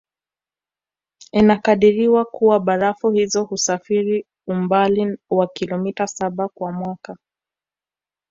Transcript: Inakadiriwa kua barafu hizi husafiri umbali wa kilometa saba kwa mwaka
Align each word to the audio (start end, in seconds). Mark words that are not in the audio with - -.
Inakadiriwa 1.31 2.25
kua 2.25 2.59
barafu 2.59 3.11
hizi 3.11 3.37
husafiri 3.39 4.25
umbali 4.47 5.17
wa 5.29 5.47
kilometa 5.47 6.07
saba 6.07 6.47
kwa 6.49 6.71
mwaka 6.71 7.17